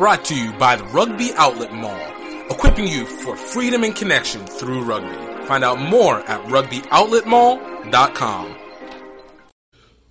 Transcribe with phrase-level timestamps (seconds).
[0.00, 2.00] brought to you by the Rugby Outlet Mall,
[2.48, 5.44] equipping you for freedom and connection through rugby.
[5.44, 8.56] Find out more at rugbyoutletmall.com.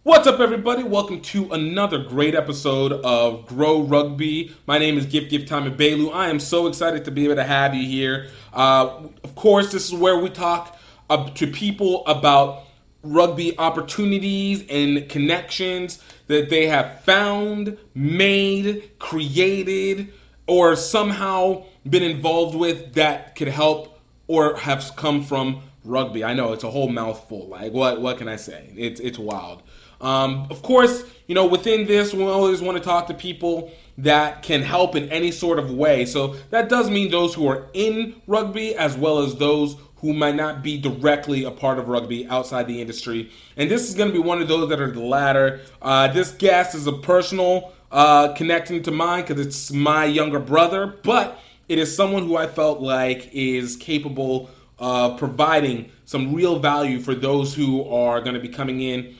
[0.04, 0.84] What's up, everybody?
[0.84, 4.56] Welcome to another great episode of Grow Rugby.
[4.68, 6.14] My name is Gift Gift Time Belu.
[6.14, 8.30] I am so excited to be able to have you here.
[8.54, 10.78] Uh, of course, this is where we talk
[11.10, 12.66] uh, to people about
[13.04, 20.12] rugby opportunities and connections that they have found, made, created,
[20.48, 26.24] or somehow been involved with that could help or have come from rugby.
[26.24, 27.48] I know it's a whole mouthful.
[27.48, 28.70] Like what what can I say?
[28.76, 29.64] It's it's wild.
[30.02, 34.44] Um, of course, you know within this we always want to talk to people that
[34.44, 36.06] can help in any sort of way.
[36.06, 40.36] So that does mean those who are in rugby as well as those who might
[40.36, 43.30] not be directly a part of rugby outside the industry.
[43.58, 45.62] And this is going to be one of those that are the latter.
[45.82, 51.00] Uh, this guest is a personal uh, connecting to mine because it's my younger brother,
[51.04, 57.00] but it is someone who I felt like is capable of providing some real value
[57.00, 59.16] for those who are going to be coming in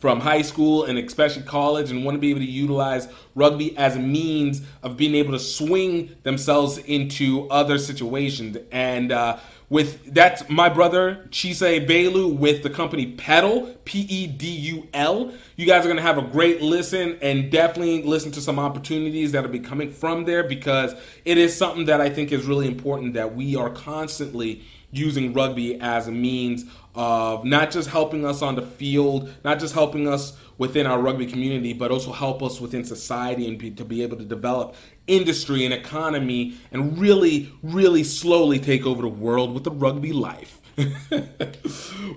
[0.00, 3.96] from high school and especially college and want to be able to utilize rugby as
[3.96, 8.56] a means of being able to swing themselves into other situations.
[8.72, 9.38] And uh,
[9.70, 15.32] with that's my brother Chisa Belu with the company Pedul P E D U L.
[15.56, 19.50] You guys are gonna have a great listen and definitely listen to some opportunities that'll
[19.50, 23.34] be coming from there because it is something that I think is really important that
[23.34, 26.64] we are constantly using rugby as a means
[26.96, 31.26] of not just helping us on the field, not just helping us within our rugby
[31.26, 34.74] community, but also help us within society and be, to be able to develop
[35.10, 40.60] industry and economy and really, really slowly take over the world with the rugby life.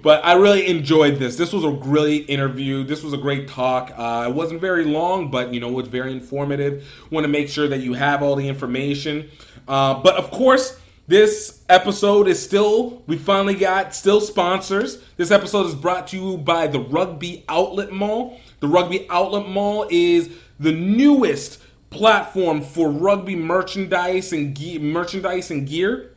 [0.04, 1.36] but I really enjoyed this.
[1.36, 2.84] This was a great interview.
[2.84, 3.92] This was a great talk.
[3.98, 6.88] Uh, it wasn't very long, but you know, it was very informative.
[7.10, 9.30] Want to make sure that you have all the information.
[9.68, 15.04] Uh, but of course, this episode is still, we finally got still sponsors.
[15.18, 18.40] This episode is brought to you by the Rugby Outlet Mall.
[18.62, 20.30] The Rugby Outlet Mall is
[20.60, 21.60] the newest
[21.94, 26.14] platform for rugby merchandise and gear, merchandise and gear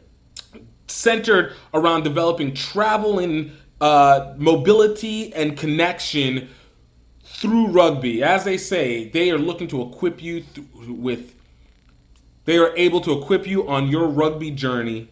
[0.89, 6.49] centered around developing travel and uh, mobility and connection
[7.25, 8.23] through rugby.
[8.23, 11.35] As they say, they are looking to equip you th- with
[12.45, 15.09] they are able to equip you on your rugby journey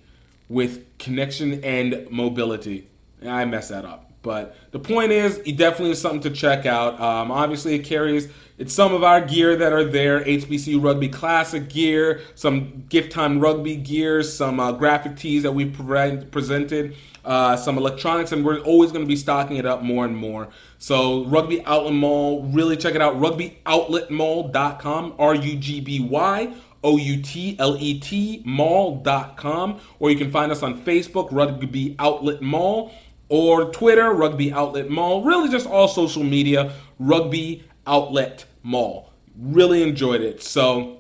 [0.49, 2.89] with connection and mobility.
[3.27, 4.13] I messed that up.
[4.23, 6.99] But the point is, it definitely is something to check out.
[7.01, 11.69] Um, obviously, it carries it's some of our gear that are there HBC Rugby Classic
[11.69, 16.95] gear, some Gift Time Rugby gear, some uh, graphic tees that we pre- presented,
[17.25, 20.49] uh, some electronics, and we're always going to be stocking it up more and more.
[20.79, 23.17] So, Rugby Outlet Mall, really check it out.
[23.17, 26.55] RugbyOutletMall.com, R U G B Y
[26.85, 31.97] O U T L E T mall.com, or you can find us on Facebook, Rugby
[31.99, 32.93] Outlet Mall,
[33.31, 35.25] or Twitter, Rugby Outlet Mall.
[35.25, 39.13] Really, just all social media, Rugby Outlet Mall.
[39.39, 40.43] Really enjoyed it.
[40.43, 40.99] So,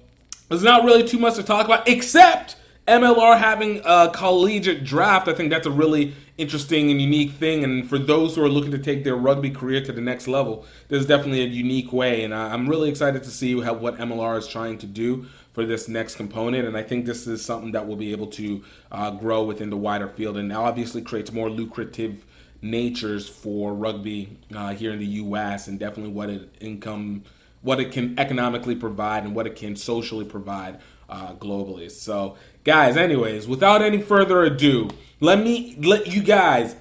[0.49, 2.57] there's not really too much to talk about, except
[2.87, 5.27] MLR having a collegiate draft.
[5.27, 7.65] I think that's a really interesting and unique thing.
[7.65, 10.67] And for those who are looking to take their rugby career to the next level,
[10.89, 12.25] there's definitely a unique way.
[12.25, 15.25] And I'm really excited to see how, what MLR is trying to do
[15.55, 16.67] for this next component.
[16.67, 18.63] And I think this is something that will be able to
[18.93, 22.25] uh, grow within the wider field and obviously creates more lucrative
[22.65, 25.69] natures for rugby uh, here in the U.S.
[25.69, 27.23] and definitely what it income,
[27.61, 30.81] what it can economically provide and what it can socially provide
[31.11, 31.91] uh, globally.
[31.91, 34.89] So, guys, anyways, without any further ado,
[35.21, 36.75] let me let you guys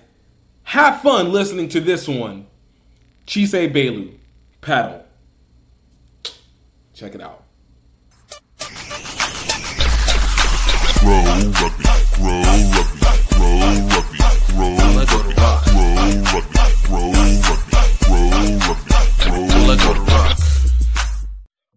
[0.63, 2.47] have fun listening to this one.
[3.27, 4.17] Chisa Belu,
[4.61, 5.03] Pedul.
[6.93, 7.43] Check it out.
[10.99, 11.83] Grow rugby,
[12.15, 12.99] grow rugby,
[13.35, 14.42] grow rugby,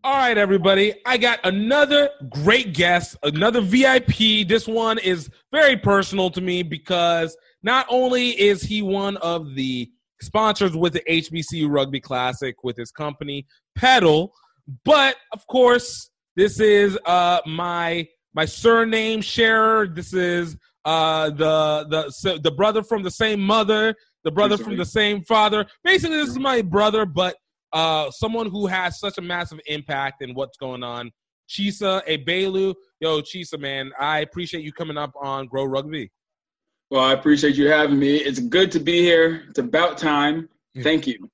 [0.05, 0.95] All right, everybody.
[1.07, 4.47] I got another great guest, another VIP.
[4.47, 9.91] This one is very personal to me because not only is he one of the
[10.21, 13.47] sponsors with the HBCU Rugby Classic with his company
[13.79, 14.29] Pedul,
[14.85, 19.89] but of course, this is uh, my my surname sharer.
[19.89, 21.87] This is uh, the
[22.23, 25.67] the the brother from the same mother, the brother from the same father.
[25.83, 27.37] Basically, this is my brother, but
[27.73, 31.11] uh, someone who has such a massive impact in what's going on.
[31.49, 36.11] Chisa Egbelu, yo Chisa, man, I appreciate you coming up on Grow Rugby.
[36.91, 38.17] Well, I appreciate you having me.
[38.17, 39.45] It's good to be here.
[39.49, 40.49] It's about time.
[40.83, 41.29] Thank you.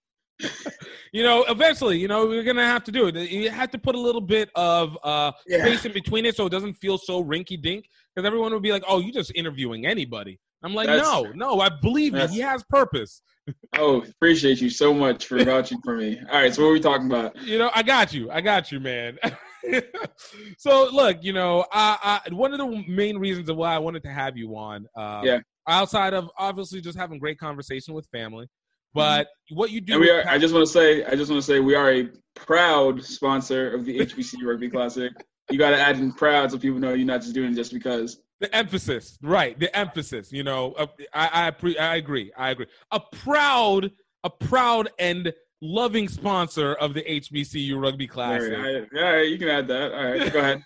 [1.12, 3.16] you know, eventually, you know, we're gonna have to do it.
[3.16, 5.64] You have to put a little bit of uh, yeah.
[5.64, 7.86] space in between it so it doesn't feel so rinky dink.
[8.14, 11.60] Because everyone would be like, "Oh, you just interviewing anybody." I'm like, that's, no, no,
[11.60, 12.26] I believe you.
[12.28, 13.22] He has purpose.
[13.78, 16.20] oh, appreciate you so much for vouching for me.
[16.30, 17.36] All right, so what are we talking about?
[17.42, 18.30] You know, I got you.
[18.30, 19.18] I got you, man.
[20.58, 24.04] so look, you know, I, I, one of the main reasons of why I wanted
[24.04, 28.46] to have you on, uh, yeah, outside of obviously just having great conversation with family,
[28.94, 29.56] but mm-hmm.
[29.56, 29.94] what you do.
[29.94, 30.24] And we are.
[30.28, 31.04] I just want to say.
[31.04, 35.12] I just want to say we are a proud sponsor of the HBC Rugby Classic.
[35.50, 37.72] You got to add in proud so people know you're not just doing it just
[37.72, 39.58] because the emphasis, right?
[39.58, 40.32] The emphasis.
[40.32, 42.32] You know, uh, I I, pre- I agree.
[42.36, 42.66] I agree.
[42.90, 43.90] A proud,
[44.24, 48.52] a proud and loving sponsor of the HBCU Rugby Classic.
[48.52, 49.92] All right, all right, you can add that.
[49.92, 50.62] All right, go ahead.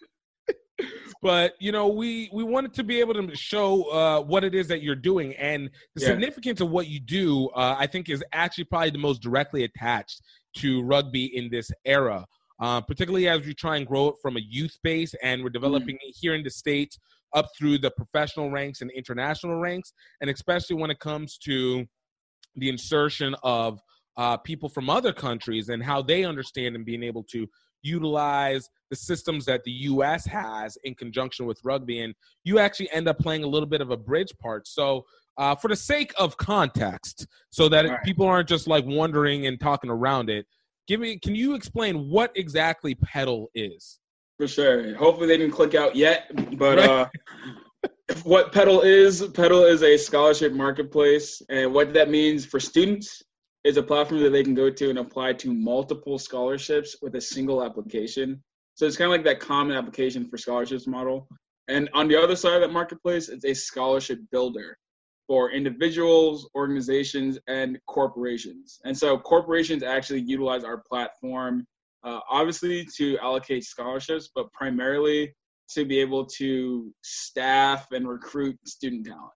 [1.23, 4.69] But you know, we we wanted to be able to show uh, what it is
[4.69, 6.09] that you're doing, and the yeah.
[6.09, 7.49] significance of what you do.
[7.51, 10.23] Uh, I think is actually probably the most directly attached
[10.59, 12.27] to rugby in this era.
[12.59, 15.95] Uh, particularly as we try and grow it from a youth base and we're developing
[15.97, 16.09] mm.
[16.09, 16.99] it here in the states
[17.35, 21.87] up through the professional ranks and international ranks, and especially when it comes to
[22.57, 23.79] the insertion of
[24.17, 27.47] uh, people from other countries and how they understand and being able to
[27.83, 30.27] utilize the systems that the U.S.
[30.27, 32.15] has in conjunction with rugby, and
[32.45, 34.67] you actually end up playing a little bit of a bridge part.
[34.69, 35.05] So,
[35.39, 38.03] uh, for the sake of context, so that right.
[38.03, 40.47] people aren't just like wondering and talking around it,
[40.89, 41.19] give me.
[41.19, 43.99] Can you explain what exactly Pedul is?
[44.39, 44.95] For sure.
[44.97, 47.09] Hopefully they didn't click out yet, but uh,
[48.25, 53.23] what Pedul is, Pedul is a scholarship marketplace, and what that means for students
[53.67, 57.21] is a platform that they can go to and apply to multiple scholarships with a
[57.21, 58.41] single application.
[58.75, 61.27] So it's kind of like that common application for scholarships model.
[61.69, 64.79] And on the other side of that marketplace, it's a scholarship builder
[65.27, 68.79] for individuals, organizations, and corporations.
[68.85, 71.67] And so corporations actually utilize our platform
[72.05, 75.35] uh, obviously to allocate scholarships, but primarily
[75.71, 79.33] to be able to staff and recruit student talent.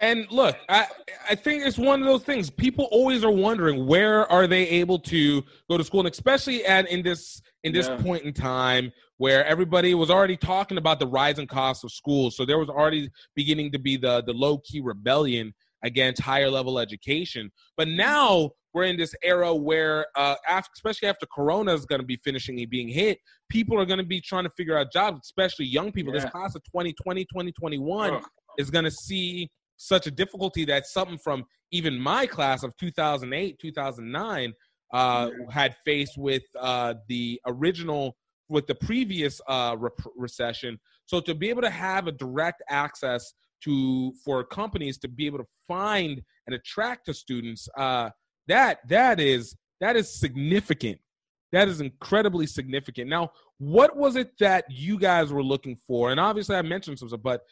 [0.00, 0.86] And look, I
[1.28, 2.50] I think it's one of those things.
[2.50, 6.88] People always are wondering where are they able to go to school, and especially at
[6.88, 7.96] in this in this yeah.
[7.96, 12.36] point in time where everybody was already talking about the rising costs of schools.
[12.36, 15.52] So there was already beginning to be the the low key rebellion
[15.82, 17.50] against higher level education.
[17.76, 22.06] But now we're in this era where, uh, after, especially after Corona is going to
[22.06, 23.18] be finishing and being hit,
[23.48, 26.12] people are going to be trying to figure out jobs, especially young people.
[26.12, 26.20] Yeah.
[26.20, 28.20] This class of 2020, 2021 oh.
[28.58, 33.58] is going to see such a difficulty that something from even my class of 2008,
[33.58, 34.52] 2009
[34.92, 38.16] uh, had faced with uh, the original,
[38.48, 40.78] with the previous uh, re- recession.
[41.06, 43.34] So to be able to have a direct access
[43.64, 48.10] to for companies to be able to find and attract the students uh,
[48.46, 50.98] that that is that is significant.
[51.50, 53.08] That is incredibly significant.
[53.08, 56.10] Now what was it that you guys were looking for?
[56.10, 57.42] And obviously i mentioned some stuff but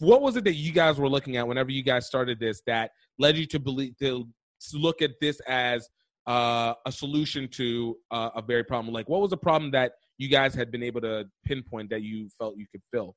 [0.00, 2.90] what was it that you guys were looking at whenever you guys started this that
[3.18, 4.26] led you to believe to
[4.72, 5.88] look at this as
[6.26, 10.28] uh, a solution to uh, a very problem like what was the problem that you
[10.28, 13.14] guys had been able to pinpoint that you felt you could fill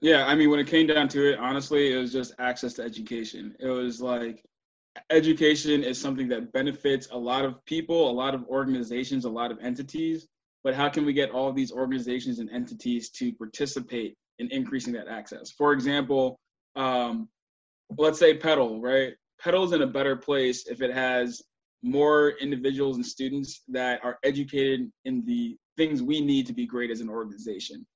[0.00, 2.82] yeah, I mean, when it came down to it, honestly, it was just access to
[2.82, 3.56] education.
[3.58, 4.44] It was like
[5.10, 9.50] education is something that benefits a lot of people, a lot of organizations, a lot
[9.50, 10.28] of entities.
[10.62, 15.08] But how can we get all these organizations and entities to participate in increasing that
[15.08, 15.50] access?
[15.50, 16.38] For example,
[16.76, 17.28] um,
[17.96, 19.14] let's say Pedul, right?
[19.42, 21.42] Pedul's in a better place if it has
[21.82, 26.90] more individuals and students that are educated in the things we need to be great
[26.90, 27.86] as an organization.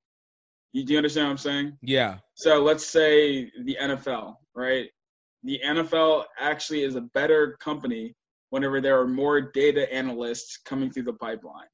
[0.72, 1.78] You, do you understand what I'm saying?
[1.82, 2.18] Yeah.
[2.34, 4.88] So let's say the NFL, right?
[5.42, 8.14] The NFL actually is a better company
[8.50, 11.66] whenever there are more data analysts coming through the pipeline.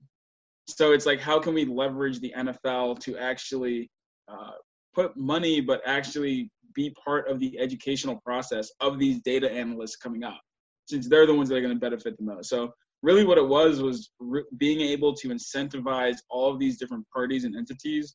[0.68, 3.90] So it's like, how can we leverage the NFL to actually
[4.30, 4.52] uh,
[4.94, 10.24] put money, but actually be part of the educational process of these data analysts coming
[10.24, 10.40] up,
[10.86, 12.48] since they're the ones that are going to benefit the most.
[12.48, 17.04] So really, what it was was re- being able to incentivize all of these different
[17.14, 18.14] parties and entities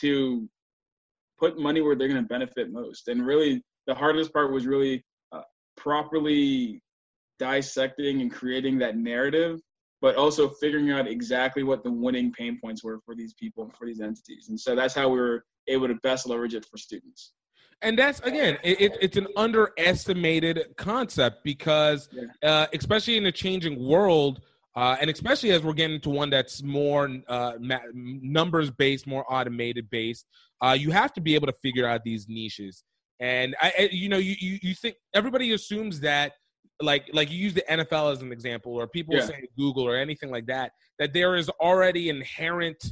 [0.00, 0.48] to
[1.38, 3.08] put money where they're going to benefit most.
[3.08, 5.42] And really, the hardest part was really uh,
[5.76, 6.82] properly
[7.38, 9.60] dissecting and creating that narrative,
[10.00, 13.86] but also figuring out exactly what the winning pain points were for these people, for
[13.86, 14.48] these entities.
[14.48, 17.32] And so that's how we were able to best leverage it for students.
[17.80, 22.08] And that's again, it, it's an underestimated concept because,
[22.42, 24.40] uh, especially in a changing world,
[24.74, 27.52] uh, and especially as we're getting to one that's more uh,
[27.92, 30.26] numbers based, more automated based,
[30.60, 32.82] uh, you have to be able to figure out these niches.
[33.20, 36.32] And I, I you know, you, you, you think everybody assumes that
[36.80, 39.26] like like you use the NFL as an example, or people Yeah.
[39.26, 42.82] say Google or anything like that, that there is already inherent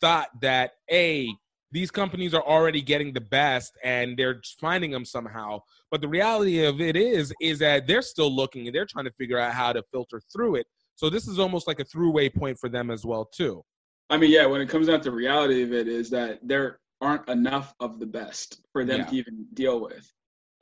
[0.00, 1.28] thought that a
[1.72, 5.58] these companies are already getting the best and they're finding them somehow.
[5.90, 9.12] But the reality of it is is that they're still looking and they're trying to
[9.12, 10.66] figure out how to filter through it.
[10.94, 13.62] So this is almost like a throughway point for them as well too.
[14.10, 17.28] I mean, yeah, when it comes down to reality of it is that there aren't
[17.28, 19.06] enough of the best for them Yeah.
[19.06, 20.10] to even deal with.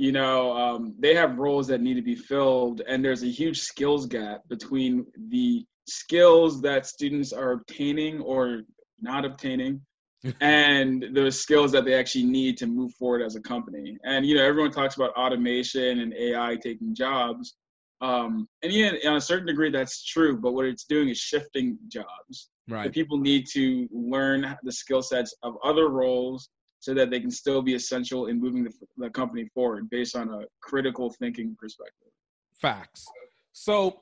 [0.02, 3.61] You know, um, they have roles that need to be filled, and there's a huge
[3.61, 8.62] skills gap between the skills that students are obtaining or
[9.00, 9.80] not obtaining
[10.40, 13.97] and the skills that they actually need to move forward as a company.
[14.02, 17.54] And, you know, everyone talks about automation and AI taking jobs.
[18.00, 20.37] Um, and yeah, on a certain degree, that's true.
[20.37, 25.35] But what it's doing is shifting jobs the people need to learn the skill sets
[25.42, 26.49] of other roles
[26.82, 30.28] so that they can still be essential in moving the, the company forward based on
[30.28, 32.08] a critical thinking perspective.
[32.60, 33.06] Facts.
[33.52, 34.00] So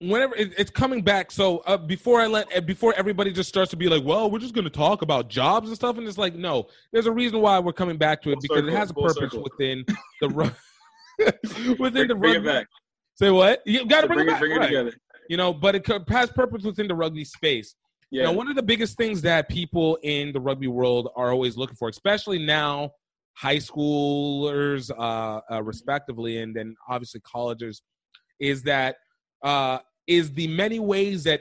[0.00, 3.70] whenever it, it's coming back, so uh, before I let uh, before everybody just starts
[3.72, 6.16] to be like, well, we're just going to talk about jobs and stuff, and it's
[6.16, 8.90] like, no, there's a reason why we're coming back to it Full because it has
[8.90, 9.42] a purpose circle.
[9.42, 9.84] within
[10.22, 10.50] the ru-
[11.78, 12.48] within Bring, the bring it rugby.
[12.48, 12.66] back.
[13.16, 13.60] Say what?
[13.66, 14.66] You got to bring, bring it it, back, bring it right.
[14.66, 14.92] together.
[15.28, 17.74] You know, but it has purpose within the rugby space.
[18.12, 18.24] Yeah.
[18.24, 21.76] Now, one of the biggest things that people in the rugby world are always looking
[21.76, 22.90] for, especially now,
[23.32, 27.80] high schoolers, uh, uh, respectively, and then obviously colleges,
[28.38, 28.96] is that
[29.42, 31.40] uh, is the many ways that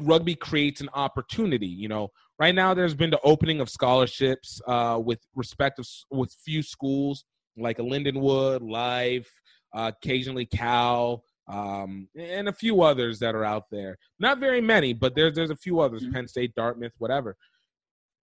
[0.00, 1.68] rugby creates an opportunity.
[1.68, 2.08] You know,
[2.40, 7.24] right now there's been the opening of scholarships uh, with respective with few schools
[7.56, 9.30] like a Lindenwood, Life,
[9.72, 13.98] uh, occasionally Cal, um, and a few others that are out there.
[14.18, 16.12] Not very many, but there's there's a few others: Mhm.
[16.12, 17.36] Penn State, Dartmouth, whatever.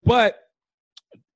[0.03, 0.39] But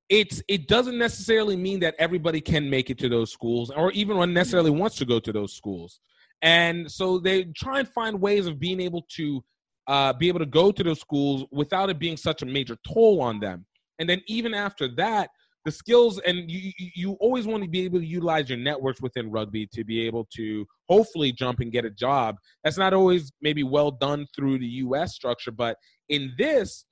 [0.10, 4.34] it's it doesn't necessarily mean that everybody can make it to those schools, or even
[4.34, 6.00] necessarily wants to go to those schools.
[6.42, 9.44] And so they try and find ways of being able to
[9.88, 13.22] uh, be able to go to those schools without it being such a major toll
[13.22, 13.66] on them.
[14.00, 15.30] And then even after that,
[15.66, 19.30] the skills and you you- always want to be able to utilize your networks within
[19.30, 22.38] rugby to be able to hopefully jump and get a job.
[22.64, 25.78] That's not always maybe well done through the US structure, but
[26.10, 26.86] in this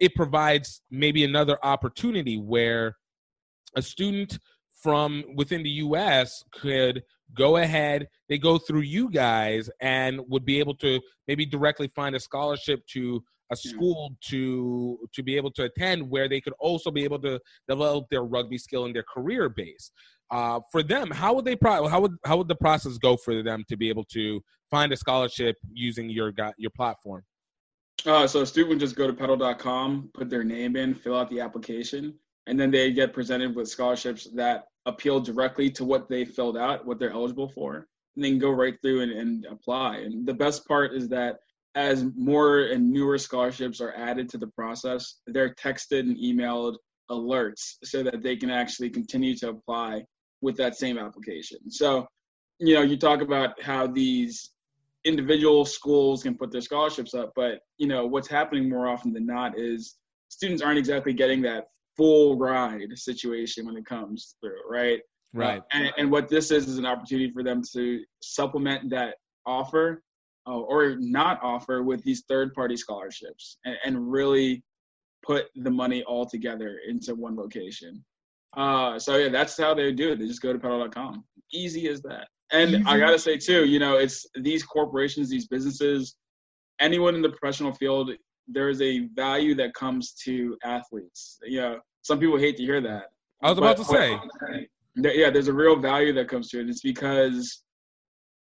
[0.00, 2.96] it provides maybe another opportunity where
[3.76, 4.38] a student
[4.82, 7.02] from within the US could
[7.34, 12.14] go ahead, they go through you guys and would be able to maybe directly find
[12.14, 13.70] a scholarship to a Yeah.
[13.72, 18.06] school to to be able to attend where they could also be able to develop
[18.10, 19.90] their rugby skill and their career base.
[20.30, 23.42] Uh, for them, how would they pro- how would how would the process go for
[23.42, 27.22] them to be able to find a scholarship using your your platform?
[28.04, 31.30] Uh, so a student would just go to pedul.com, put their name in, fill out
[31.30, 32.14] the application,
[32.46, 36.84] and then they get presented with scholarships that appeal directly to what they filled out,
[36.86, 39.96] what they're eligible for, and then go right through and, and apply.
[39.98, 41.38] And the best part is that
[41.76, 46.76] as more and newer scholarships are added to the process, they're texted and emailed
[47.10, 50.02] alerts so that they can actually continue to apply
[50.40, 51.70] with that same application.
[51.70, 52.06] So,
[52.58, 54.50] you know, you talk about how these
[55.04, 59.26] individual schools can put their scholarships up, but you know what's happening more often than
[59.26, 59.96] not is
[60.28, 61.66] students aren't exactly getting that
[61.96, 65.00] full ride situation when it comes through, right?
[65.32, 65.62] Right.
[65.72, 70.02] And, and what this is is an opportunity for them to supplement that offer
[70.54, 74.62] or not offer with these third-party scholarships and, and really
[75.24, 78.04] put the money all together into one location.
[78.56, 80.18] Uh, so yeah, that's how they do it.
[80.18, 81.24] They just go to pedul.com.
[81.52, 82.28] Easy as that.
[82.52, 86.16] And I gotta say too, you know, it's these corporations, these businesses,
[86.80, 88.12] anyone in the professional field,
[88.46, 91.38] there is a value that comes to athletes.
[91.44, 93.06] You know, some people hate to hear that.
[93.42, 94.18] I was about to say.
[94.94, 96.70] Yeah, there's a real value that comes to it.
[96.70, 97.64] It's because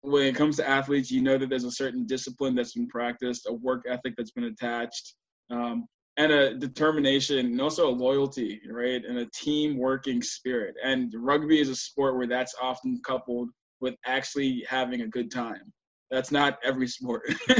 [0.02, 3.47] when it comes to athletes, you know that there's a certain discipline that's been practiced,
[3.49, 5.14] a work ethic that's been attached,
[5.50, 10.75] um, and a determination, and also a loyalty, right, and a team working spirit.
[10.83, 15.73] And rugby is a sport where that's often coupled with actually having a good time.
[16.11, 17.23] That's not every sport.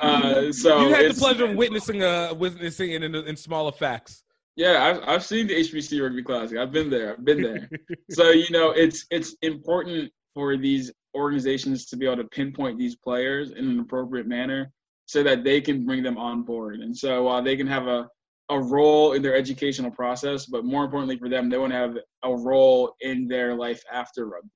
[0.00, 4.22] uh, so you had the pleasure of witnessing uh witnessing it in, in small effects.
[4.54, 6.58] Yeah, I've I've seen the HBC Rugby Classic.
[6.58, 7.14] I've been there.
[7.14, 7.68] I've been there.
[8.10, 12.96] so you know, it's it's important for these organizations to be able to pinpoint these
[13.06, 14.70] players in an appropriate manner,
[15.06, 16.80] so that they can bring them on board.
[16.80, 18.00] And so while they can have a
[18.48, 21.96] a role in their educational process, but more importantly for them, they want to have
[22.22, 24.50] a role in their life after rugby.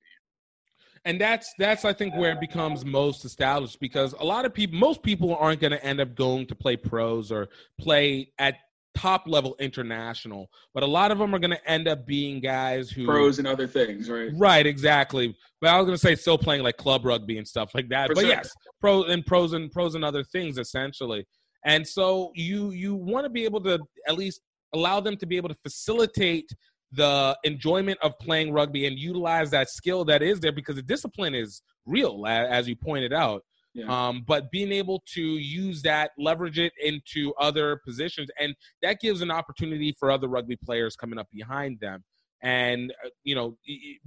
[1.03, 4.77] and that's that's I think where it becomes most established because a lot of people,
[4.77, 7.49] most people aren't going to end up going to play pros or
[7.79, 8.55] play at
[9.01, 12.91] top level international, but a lot of them are going to end up being guys
[12.91, 14.29] who pros and other things, right?
[14.35, 15.35] Right, exactly.
[15.59, 18.09] But I was going to say still playing like club rugby and stuff like that.
[18.09, 18.29] For but sure.
[18.29, 21.25] yes, pro and pros and pros and other things essentially.
[21.65, 24.41] And so you you want to be able to at least
[24.73, 26.49] allow them to be able to facilitate
[26.91, 31.33] the enjoyment of playing rugby and utilize that skill that is there because the discipline
[31.33, 33.43] is real, as you pointed out.
[33.73, 33.85] Yeah.
[33.87, 39.21] Um, but being able to use that, leverage it into other positions, and that gives
[39.21, 42.03] an opportunity for other rugby players coming up behind them.
[42.43, 43.57] And uh, you know,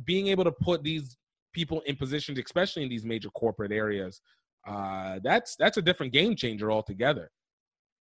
[0.05, 1.17] being able to put these
[1.55, 4.21] people in positions, especially in these major corporate areas,
[4.67, 7.31] uh, that's that's a different game changer altogether.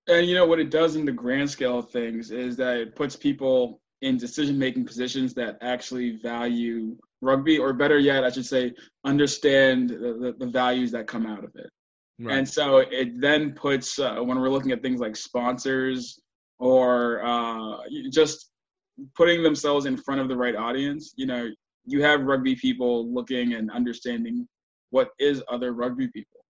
[0.08, 2.96] And you know what it does in the grand scale of things is that it
[2.96, 8.46] puts people in decision making positions that actually value rugby, or better yet, I should
[8.46, 8.74] say,
[9.04, 11.70] understand the, the, the values that come out of it.
[12.30, 16.20] And so it then puts uh, when we're looking at things like sponsors
[16.58, 17.78] or uh,
[18.10, 18.50] just
[19.16, 21.14] putting themselves in front of the right audience.
[21.16, 21.48] You know,
[21.84, 24.46] you have rugby people looking and understanding
[24.90, 26.44] what is other rugby people.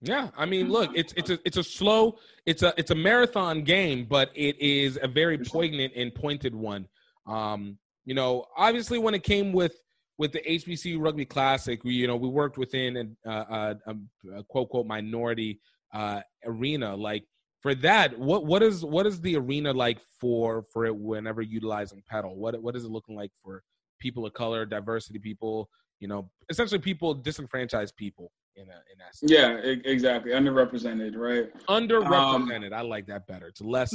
[0.00, 3.64] Yeah, I mean, look, it's it's a it's a slow, it's a it's a marathon
[3.64, 6.86] game, but it is a very poignant and pointed one.
[7.26, 9.74] Um, you know, obviously, when it came with
[10.18, 13.94] with the HBCU Rugby Classic, we you know we worked within an, uh, a,
[14.36, 15.60] a quote quote minority
[15.94, 16.94] uh, arena.
[16.94, 17.24] Like
[17.62, 22.02] for that, what what is what is the arena like for for it whenever utilizing
[22.12, 22.34] Pedul?
[22.34, 23.62] What what is it looking like for
[24.00, 25.70] people of color, diversity people?
[26.00, 29.14] You know, essentially people disenfranchised people in a, in that.
[29.14, 29.30] sense.
[29.30, 29.56] Yeah,
[29.90, 30.32] exactly.
[30.32, 31.48] Underrepresented, right?
[31.66, 32.72] Underrepresented.
[32.72, 33.48] I like that better.
[33.48, 33.92] It's less.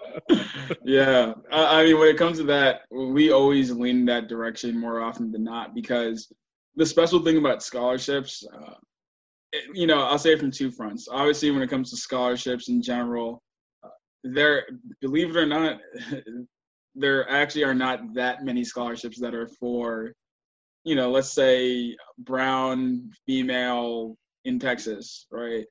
[0.85, 5.31] yeah, I, mean, when it comes to that, we always lean that direction more often
[5.33, 6.33] than not because
[6.77, 8.75] the special thing about scholarships, uh,
[9.53, 11.09] it- you know, I'll say it from two fronts.
[11.11, 13.43] Obviously, when it comes to scholarships in general,
[13.85, 13.89] uh,
[14.25, 14.67] there,
[15.01, 15.81] believe it or not,
[16.95, 20.13] there actually are not that many scholarships that are for,
[20.85, 25.67] you know, let's say brown female in Texas, right?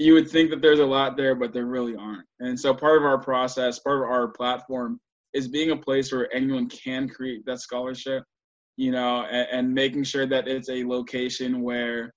[0.00, 2.26] You would think that there's a lot there, but there really aren't.
[2.38, 4.98] And so part of our process, part of our platform
[5.34, 8.24] is being a place where anyone can create that scholarship,
[8.78, 12.14] you know, and, and making sure that it's a location where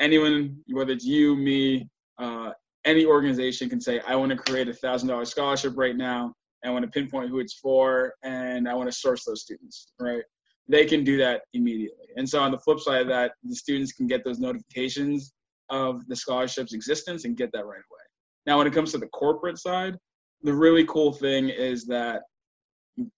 [0.00, 1.88] anyone, whether it's you, me,
[2.18, 2.50] uh,
[2.84, 6.34] any organization can say, I want to create a thousand dollar scholarship right now.
[6.64, 9.92] And I want to pinpoint who it's for and I want to source those students,
[10.00, 10.24] right?
[10.68, 12.06] They can do that immediately.
[12.16, 15.34] And so on the flip side of that, the students can get those notifications
[15.70, 18.04] of the scholarship's existence and get that right away.
[18.46, 19.96] Now, when it comes to the corporate side,
[20.42, 22.22] the really cool thing is that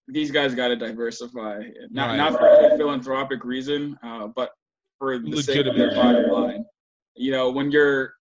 [0.08, 2.16] these guys got to diversify, not Right.
[2.16, 4.50] not for a philanthropic reason, uh, but
[4.98, 6.64] for the sake of their bottom line.
[7.14, 8.14] You know, when your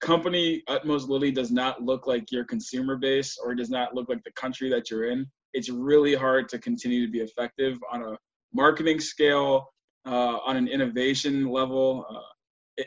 [0.00, 4.22] company Utmost Lily does not look like your consumer base or does not look like
[4.24, 8.16] the country that you're in, it's really hard to continue to be effective on a
[8.52, 9.68] marketing scale,
[10.06, 12.06] uh, on an innovation level.
[12.08, 12.20] Uh,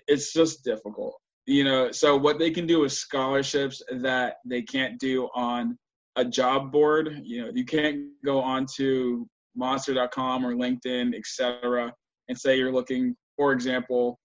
[0.07, 4.99] it's just difficult you know so what they can do with scholarships that they can't
[4.99, 5.77] do on
[6.15, 9.25] a job board you know you can't go onto
[9.55, 11.91] monster.com or linkedin etc
[12.29, 14.19] and say you're looking for example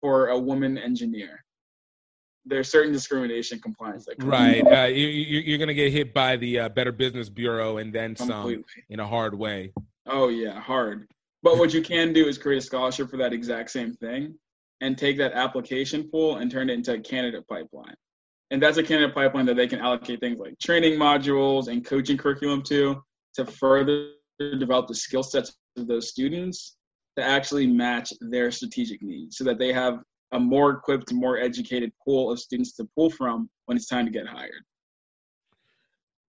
[0.00, 1.44] for a woman engineer
[2.46, 4.66] there's certain discrimination compliance that right.
[4.66, 7.92] Uh, you, you, you're going to get hit by the uh, Better Business Bureau and
[7.92, 9.72] then some in a hard way.
[10.06, 11.06] Oh yeah, hard.
[11.42, 14.34] But what you can do is create a scholarship for that exact same thing
[14.80, 17.94] and take that application pool and turn it into a candidate pipeline.
[18.50, 22.16] And that's a candidate pipeline that they can allocate things like training modules and coaching
[22.16, 23.02] curriculum to
[23.34, 26.76] to further develop the skill sets of those students
[27.16, 30.00] to actually match their strategic needs so that they have
[30.32, 34.12] a more equipped, more educated pool of students to pull from when it's time to
[34.12, 34.64] get hired.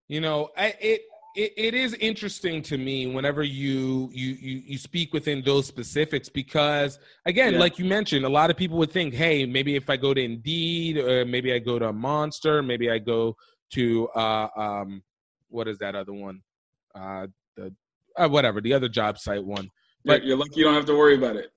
[0.09, 1.02] You know, I, it,
[1.37, 6.29] it it is interesting to me whenever you you you you speak within those specifics
[6.29, 7.59] because again, Yeah.
[7.61, 10.20] like you mentioned, a lot of people would think, hey, maybe if I go to
[10.22, 13.37] Indeed, or maybe I go to Monster, maybe I go
[13.75, 15.03] to uh um
[15.49, 16.40] what is that other one,
[16.94, 17.72] uh the
[18.16, 19.68] uh, whatever the other job site one.
[20.07, 21.51] But you're lucky you don't have to worry about it.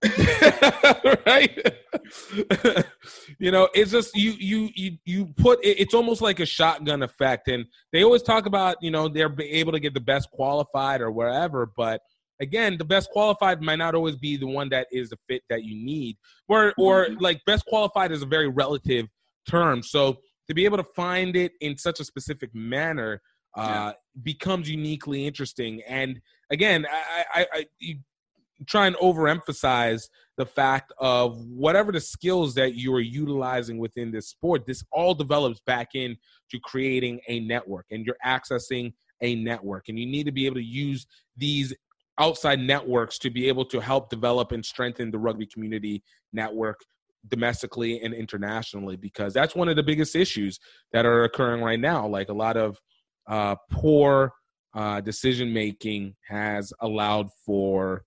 [1.26, 2.86] right?
[3.40, 7.48] You know it's just you you you you put it's almost like a shotgun effect.
[7.48, 11.12] And they always talk about you know they're able to get the best qualified or
[11.12, 11.72] wherever.
[11.78, 12.02] But
[12.42, 15.64] again the best qualified might not always be the one that is the fit that
[15.64, 16.18] you need.
[16.48, 17.22] Or or Mhm.
[17.22, 19.08] like best qualified is a very relative
[19.48, 19.84] term.
[19.84, 23.22] So to be able to find it in such a specific manner
[23.56, 25.82] uh becomes uniquely interesting.
[25.88, 26.20] And
[26.52, 27.98] again i i, I you,
[28.68, 34.30] try and overemphasize the fact of whatever the skills that you are utilizing within this
[34.30, 36.16] sport, this all develops back in
[36.50, 39.90] to creating a network and you're accessing a network.
[39.90, 41.06] And you need to be able to use
[41.38, 41.74] these
[42.20, 46.80] outside networks to be able to help develop and strengthen the rugby community network
[47.28, 50.60] domestically and internationally because that's one of the biggest issues
[50.94, 52.78] that are occurring right now like a lot of
[53.28, 54.32] uh, poor
[54.74, 58.04] uh, decision making has allowed for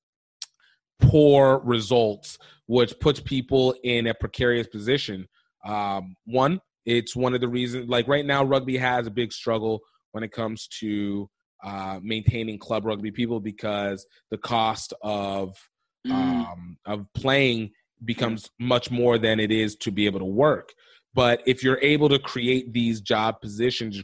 [1.02, 5.26] poor results, which puts people in a precarious position.
[5.64, 9.80] Um, one, it's one of the reasons, like right now, rugby has a big struggle
[10.12, 11.28] when it comes to
[11.64, 15.56] uh, maintaining club rugby people because the cost of
[16.06, 16.12] mm.
[16.12, 17.70] um, of playing
[18.04, 20.72] becomes much more than it is to be able to work.
[21.14, 24.03] But if you're able to create these job positions,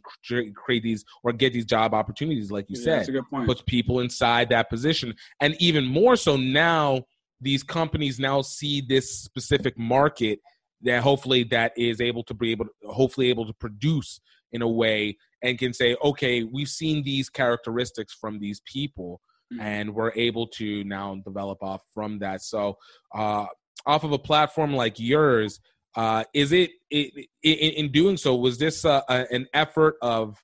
[0.55, 4.69] create these or get these job opportunities, like you yeah, said, puts people inside that
[4.69, 5.15] position.
[5.41, 7.05] And even more so now,
[7.41, 10.41] these companies now see this specific market
[10.83, 14.21] that hopefully that is able to be able to hopefully able to produce
[14.53, 19.21] in a way and can say, okay, we've seen these characteristics from these people.
[19.53, 19.63] Mm-hmm.
[19.63, 22.43] And we're able to now develop off from that.
[22.43, 22.77] So,
[23.15, 23.47] uh,
[23.87, 25.61] off of a platform like yours,
[25.97, 28.37] uh, is it, it, in doing so?
[28.37, 30.43] Was this uh, an effort of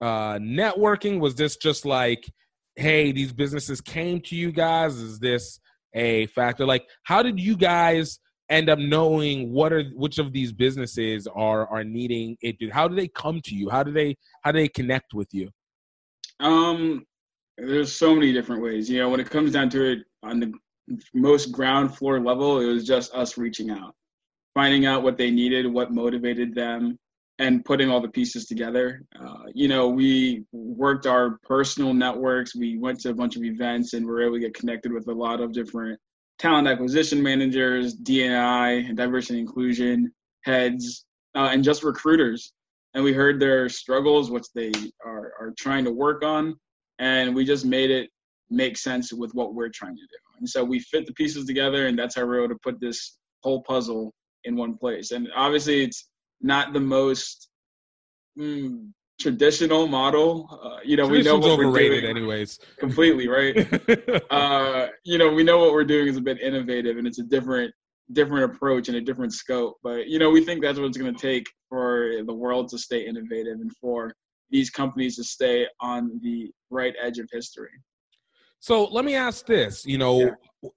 [0.00, 1.20] uh, networking?
[1.20, 2.30] Was this just like,
[2.76, 4.96] hey, these businesses came to you guys?
[4.96, 5.60] Is this
[5.94, 6.66] a factor?
[6.66, 11.66] Like, how did you guys end up knowing what are which of these businesses are
[11.68, 12.56] are needing it?
[12.72, 13.68] How do they come to you?
[13.70, 15.50] How do they how do they connect with you?
[16.40, 17.04] Um,
[17.58, 18.88] there's so many different ways.
[18.88, 20.52] You know, when it comes down to it, on the
[21.14, 23.94] most ground floor level, it was just us reaching out
[24.54, 26.98] finding out what they needed, what motivated them,
[27.38, 29.02] and putting all the pieces together.
[29.18, 32.54] Uh, you know, we worked our personal networks.
[32.54, 35.12] We went to a bunch of events and were able to get connected with a
[35.12, 35.98] lot of different
[36.38, 40.12] talent acquisition managers, DNI, diversity and inclusion
[40.44, 42.52] heads, uh, and just recruiters.
[42.94, 44.72] And we heard their struggles, what they
[45.04, 46.56] are, are trying to work on,
[46.98, 48.10] and we just made it
[48.50, 50.18] make sense with what we're trying to do.
[50.38, 53.16] And so we fit the pieces together, and that's how we're able to put this
[53.42, 54.12] whole puzzle
[54.44, 55.10] in one place.
[55.10, 56.08] And obviously, it's
[56.40, 57.48] not the most
[58.38, 58.88] mm,
[59.20, 60.60] traditional model.
[60.62, 62.58] Uh, you know, we know what we're doing, anyways.
[62.78, 63.56] Completely right.
[64.30, 67.24] uh, you know, we know what we're doing is a bit innovative, and it's a
[67.24, 67.72] different
[68.12, 69.76] different approach and a different scope.
[69.82, 72.78] But you know, we think that's what it's going to take for the world to
[72.78, 74.12] stay innovative and for
[74.50, 77.70] these companies to stay on the right edge of history.
[78.58, 80.30] So let me ask this: you know, yeah.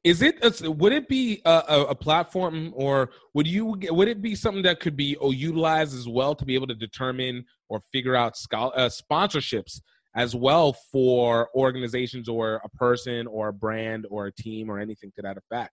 [0.03, 4.35] Is it a, would it be a, a, platform, or would you would it be
[4.35, 8.37] something that could be utilized as well to be able to determine or figure out
[8.37, 9.81] scholar, uh, sponsorships
[10.15, 15.11] as well for organizations or a person or a brand or a team or anything
[15.15, 15.71] to that effect?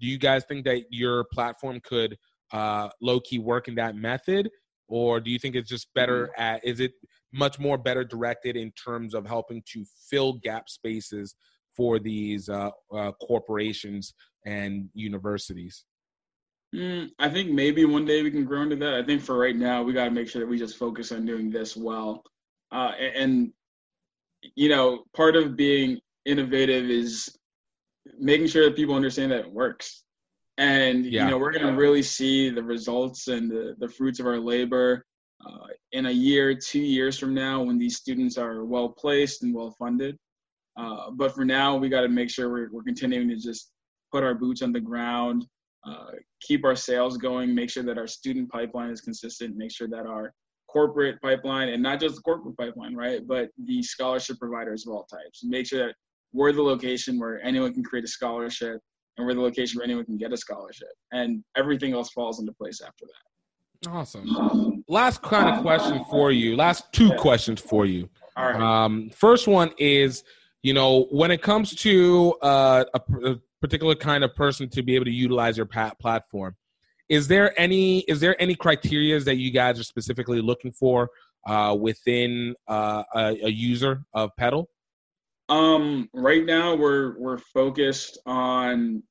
[0.00, 2.16] Do you guys think that your platform could
[2.52, 4.50] uh, low key work in that method,
[4.88, 6.42] or do you think it's just better mm-hmm.
[6.42, 6.64] at?
[6.64, 6.92] Is it
[7.32, 11.36] much more better directed in terms of helping to fill gap spaces
[11.76, 15.84] for these uh, uh, corporations and universities?
[16.74, 18.94] Mm, I think maybe one day we can grow into that.
[18.94, 21.24] I think for right now, we got to make sure that we just focus on
[21.24, 22.22] doing this well.
[22.72, 23.52] Uh, and,
[24.56, 27.28] you know, part of being innovative is
[28.18, 30.02] making sure that people understand that it works.
[30.58, 31.24] And, yeah.
[31.24, 34.38] you know, we're going to really see the results and the, the fruits of our
[34.38, 35.04] labor
[35.46, 39.54] uh, in a year, two years from now, when these students are well placed and
[39.54, 40.16] well funded.
[40.76, 43.70] Uh, but for now, we got to make sure we're, we're continuing to just
[44.12, 45.46] put our boots on the ground,
[45.86, 46.10] uh,
[46.40, 50.06] keep our sales going, make sure that our student pipeline is consistent, make sure that
[50.06, 50.32] our
[50.68, 55.04] corporate pipeline, and not just the corporate pipeline, right, but the scholarship providers of all
[55.04, 55.94] types, make sure that
[56.32, 58.78] we're the location where anyone can create a scholarship
[59.16, 60.88] and we're the location where anyone can get a scholarship.
[61.12, 63.90] And everything else falls into place after that.
[63.90, 64.84] Awesome.
[64.88, 66.56] Last kind of question for you.
[66.56, 68.08] Last two questions for you.
[68.36, 68.60] All right.
[68.60, 70.24] Um, first one is,
[70.62, 74.94] you know, when it comes to uh, a, a, particular kind of person to be
[74.94, 76.54] able to utilize your pat platform,
[77.08, 81.08] is there any is there any criterias that you guys are specifically looking for
[81.46, 84.66] uh, within uh, a, a user of Pedul?
[85.48, 89.02] Um, right now, we're we're focused on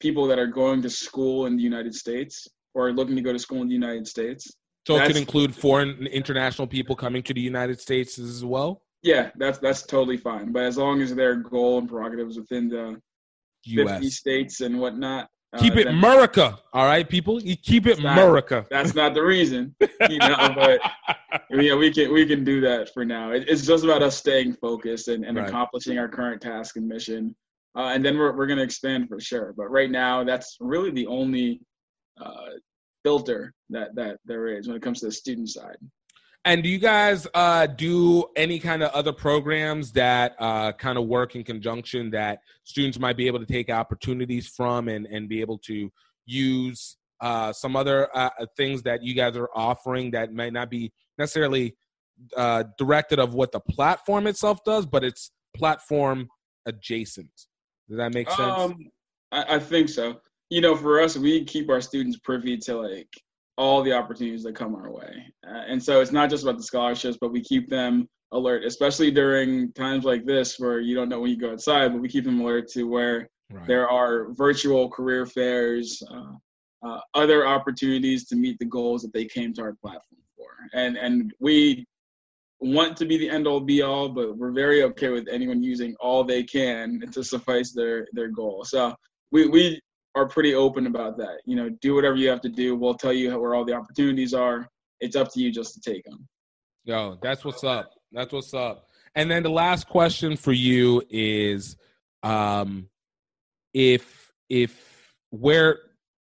[0.00, 3.38] people that are going to school in the United States or looking to go to
[3.38, 4.50] school in the United States.
[4.86, 8.82] So that's, it could include foreign international people coming to the United States as well.
[9.04, 10.50] Yeah, that's that's totally fine.
[10.52, 13.00] But as long as their goal and prerogatives within the
[13.66, 13.90] US.
[13.90, 15.28] 50 states and whatnot.
[15.52, 17.40] Uh, keep it America, all right, people.
[17.40, 18.66] You keep it America.
[18.70, 19.76] That's not the reason,
[20.10, 20.52] you know.
[20.56, 20.80] but
[21.50, 23.30] yeah, we can we can do that for now.
[23.30, 25.48] It, it's just about us staying focused and, and right.
[25.48, 27.36] accomplishing our current task and mission
[27.76, 29.52] uh, and then we're we're gonna expand for sure.
[29.56, 31.60] But right now, that's really the only
[32.20, 32.50] uh,
[33.02, 35.76] filter that that there is when it comes to the student side.
[36.46, 41.06] And do you guys uh, do any kind of other programs that uh, kind of
[41.06, 45.40] work in conjunction that students might be able to take opportunities from and, and be
[45.40, 45.90] able to
[46.26, 48.28] use uh, some other uh,
[48.58, 51.74] things that you guys are offering that might not be necessarily
[52.36, 56.28] uh, directed of what the platform itself does, but it's platform
[56.66, 57.30] adjacent.
[57.88, 58.40] Does that make sense?
[58.40, 58.76] Um,
[59.32, 60.20] I, I think so.
[60.50, 63.08] You know, for us, we keep our students privy to like
[63.56, 65.32] all the opportunities that come our way.
[65.46, 69.10] Uh, and so it's not just about the scholarships, but we keep them alert, especially
[69.10, 72.24] during times like this where you don't know when you go outside, but we keep
[72.24, 73.66] them alert to where right.
[73.66, 76.32] there are virtual career fairs, uh,
[76.86, 80.48] uh, other opportunities to meet the goals that they came to our platform for.
[80.74, 81.86] And and we
[82.60, 85.94] want to be the end all be all, but we're very okay with anyone using
[86.00, 88.64] all they can to suffice their their goal.
[88.64, 88.94] So
[89.30, 89.80] we we
[90.14, 91.40] are pretty open about that.
[91.44, 92.76] You know, do whatever you have to do.
[92.76, 94.68] We'll tell you where all the opportunities are.
[95.00, 96.26] It's up to you just to take them.
[96.84, 97.90] Yo, that's what's up.
[98.12, 98.88] That's what's up.
[99.14, 101.76] And then the last question for you is,
[102.22, 102.88] um,
[103.72, 105.78] if if where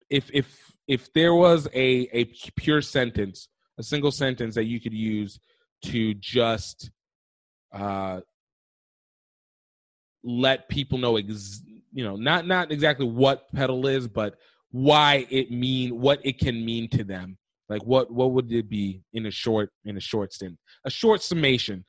[0.10, 4.93] if if if there was a a pure sentence, a single sentence that you could
[4.93, 5.39] use
[5.84, 6.89] to just
[7.73, 8.19] uh
[10.23, 11.62] let people know ex-
[11.97, 14.36] you know not not exactly what Pedul is but
[14.69, 17.39] why it mean what it can mean to them.
[17.69, 21.23] Like what what would it be in a short in a short stint a short
[21.23, 21.83] summation?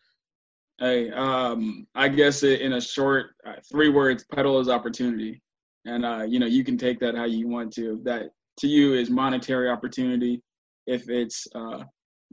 [0.80, 5.42] Hey um i guess it, in a short uh, three words Pedul is opportunity.
[5.84, 8.00] And uh you know you can take that how you want to.
[8.04, 10.40] That to you is monetary opportunity.
[10.86, 11.84] If it's uh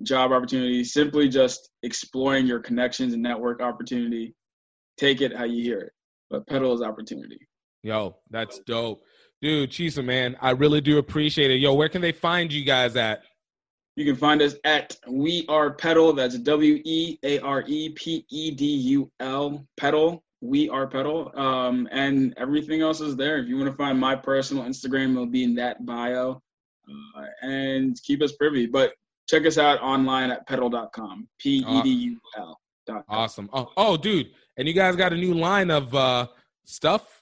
[0.03, 4.33] job opportunity simply just exploring your connections and network opportunity
[4.97, 5.91] take it how you hear it.
[6.29, 7.37] But Pedul is opportunity
[7.85, 9.03] Yo, that's dope.
[9.43, 11.57] Dude, Chisa, man, I really do appreciate it.
[11.57, 13.21] Yo, where can they find you guys at?
[13.95, 16.15] You can find us at We Are Pedul.
[16.15, 20.19] That's W E A R E P E D U L Pedul.
[20.41, 21.37] We Are Pedul.
[21.37, 23.37] Um, and everything else is there.
[23.37, 26.41] If you want to find my personal Instagram, it'll be in that bio.
[26.89, 28.65] Uh, and keep us privy.
[28.65, 28.93] But
[29.29, 31.27] check us out online at pedul.com.
[31.37, 32.59] P E D U L.
[33.07, 33.47] Awesome.
[33.53, 34.31] Oh, oh, dude.
[34.57, 36.27] And you guys got a new line of uh,
[36.65, 37.21] stuff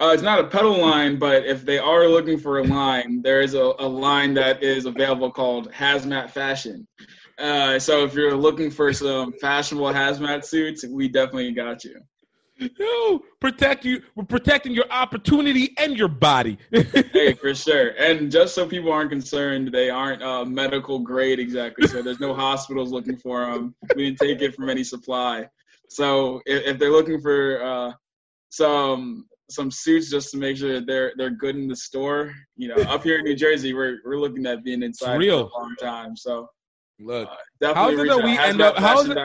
[0.00, 3.40] uh, it's not a Pedul line, but if they are looking for a line, there
[3.40, 6.86] is a, a line that is available called Hazmat Fashion.
[7.38, 12.00] Uh, so if you're looking for some fashionable hazmat suits, we definitely got you.
[12.80, 14.02] No, protect you.
[14.16, 16.58] We're protecting your opportunity and your body.
[16.72, 17.90] hey, for sure.
[17.90, 21.86] And just so people aren't concerned, they aren't uh, medical grade exactly.
[21.86, 23.76] So there's no hospitals looking for them.
[23.94, 25.46] We didn't take it from any supply.
[25.88, 27.92] So if, if they're looking for uh,
[28.50, 32.34] some some suits just to make sure that they're they're good in the store.
[32.56, 35.36] You know, up here in New Jersey, we're we're looking at being inside for a
[35.36, 36.16] long time.
[36.16, 36.48] So
[37.00, 37.28] look,
[37.62, 38.76] uh, how is it that we end up?
[38.76, 39.18] How is it?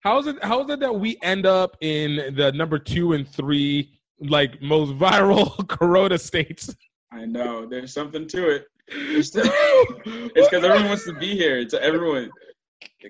[0.00, 0.42] How is it?
[0.42, 4.92] How is it that we end up in the number two and three like most
[4.92, 6.74] viral Corona states?
[7.12, 8.66] I know there's something to it.
[8.92, 11.58] it's because everyone wants to be here.
[11.58, 12.30] It's everyone.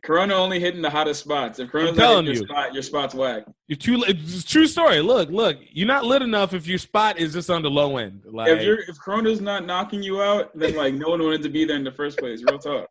[0.02, 1.58] Corona only hitting the hottest spots.
[1.58, 2.44] If Corona's not your you.
[2.44, 3.44] spot, your spot's whack.
[3.66, 4.04] You're too.
[4.06, 5.00] It's true story.
[5.00, 5.58] Look, look.
[5.72, 8.22] You're not lit enough if your spot is just on the low end.
[8.24, 11.48] Like if you're if Corona's not knocking you out, then like no one wanted to
[11.48, 12.42] be there in the first place.
[12.42, 12.88] Real talk.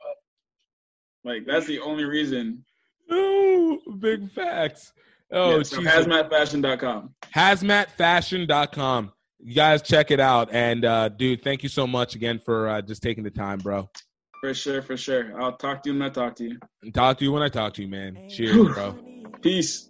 [1.24, 2.66] Like that's the only reason.
[3.10, 4.94] Oh, big facts.
[5.32, 7.14] Oh, yeah, so hazmatfashion.com.
[7.36, 9.12] Hazmatfashion.com.
[9.42, 10.50] You guys check it out.
[10.52, 13.90] And uh, dude, thank you so much again for uh, just taking the time, bro.
[14.42, 15.40] For sure, for sure.
[15.42, 16.60] I'll talk to you when I talk to you.
[16.94, 18.18] talk to you when I talk to you, man.
[18.30, 18.96] Cheers, bro.
[19.42, 19.90] Peace.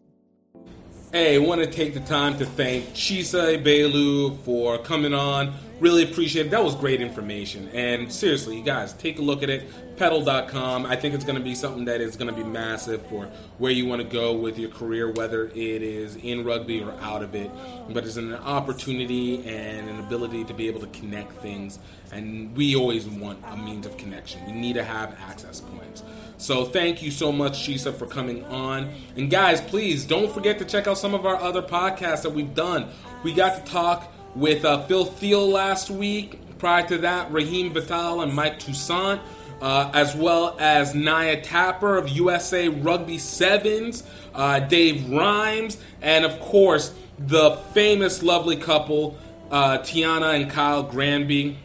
[1.12, 5.54] Hey, I want to take the time to thank Chisa Belu for coming on.
[5.80, 6.50] Really appreciate it.
[6.50, 7.70] That was great information.
[7.70, 9.70] And seriously, you guys, take a look at it.
[9.96, 10.86] Pedul.com.
[10.86, 13.26] I think it's going to be something that is going to be massive for
[13.60, 17.24] where you want to go with your career, whether it is in rugby or out
[17.24, 17.50] of it.
[17.90, 21.80] But it's an opportunity and an ability to be able to connect things.
[22.12, 24.46] And we always want a means of connection.
[24.46, 26.04] We need to have access points.
[26.38, 28.94] So thank you so much, Chisa, for coming on.
[29.16, 32.54] And guys, please don't forget to check out some of our other podcasts that we've
[32.54, 32.90] done.
[33.24, 36.40] We got to talk with uh, Phil Thiel last week.
[36.58, 39.20] Prior to that, Raheem Vital and Mike Toussaint.
[39.62, 46.40] Uh, as well as Naya Tapper of USA Rugby Sevens, uh, Dave Rhymes, and of
[46.40, 46.94] course
[47.28, 49.18] the famous, lovely couple,
[49.52, 51.58] uh, Tiana and Kyle Granby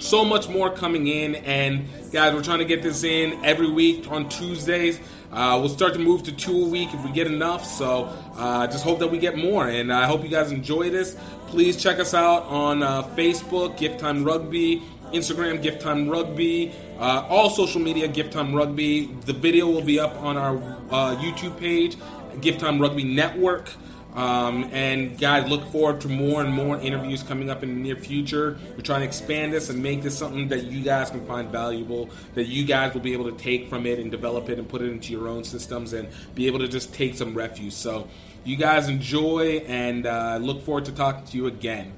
[0.00, 4.10] so much more coming in, and guys, we're trying to get this in every week
[4.10, 4.98] on Tuesdays.
[5.32, 7.64] Uh, we'll start to move to two a week if we get enough.
[7.64, 11.16] So uh, just hope that we get more, and I hope you guys enjoy this.
[11.46, 17.26] Please check us out on uh, Facebook, Gift Time Rugby, Instagram, Gift Time Rugby, uh,
[17.28, 19.06] all social media, Gift Time Rugby.
[19.06, 20.56] The video will be up on our
[20.90, 21.96] uh, YouTube page,
[22.40, 23.70] Gift Time Rugby Network.
[24.14, 27.96] Um, and guys, look forward to more and more interviews coming up in the near
[27.96, 28.58] future.
[28.76, 32.10] We're trying to expand this and make this something that you guys can find valuable,
[32.34, 34.82] that you guys will be able to take from it and develop it and put
[34.82, 37.72] it into your own systems and be able to just take some refuge.
[37.72, 38.08] So,
[38.44, 41.92] you guys enjoy and uh, look forward to talking to you again.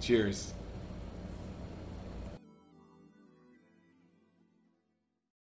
[0.00, 0.52] Cheers.